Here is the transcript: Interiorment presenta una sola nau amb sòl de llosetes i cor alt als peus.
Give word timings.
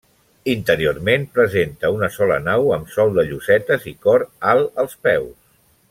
Interiorment 0.53 1.27
presenta 1.35 1.91
una 1.97 2.09
sola 2.17 2.39
nau 2.47 2.73
amb 2.79 2.89
sòl 2.95 3.13
de 3.19 3.27
llosetes 3.29 3.87
i 3.93 3.95
cor 4.07 4.27
alt 4.55 4.83
als 4.87 4.99
peus. 5.07 5.39